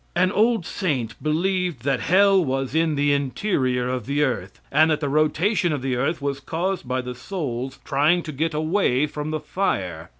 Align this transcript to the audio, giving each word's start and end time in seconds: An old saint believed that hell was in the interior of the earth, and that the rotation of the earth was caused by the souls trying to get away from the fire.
An 0.15 0.31
old 0.31 0.65
saint 0.65 1.13
believed 1.21 1.83
that 1.83 1.99
hell 1.99 2.43
was 2.43 2.73
in 2.73 2.95
the 2.95 3.13
interior 3.13 3.87
of 3.87 4.07
the 4.07 4.23
earth, 4.23 4.59
and 4.71 4.89
that 4.89 4.99
the 4.99 5.07
rotation 5.07 5.71
of 5.71 5.83
the 5.83 5.95
earth 5.95 6.23
was 6.23 6.39
caused 6.39 6.87
by 6.87 7.01
the 7.01 7.13
souls 7.13 7.77
trying 7.85 8.23
to 8.23 8.31
get 8.31 8.55
away 8.55 9.05
from 9.05 9.29
the 9.29 9.39
fire. 9.39 10.09